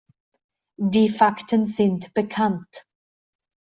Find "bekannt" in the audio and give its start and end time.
2.15-2.87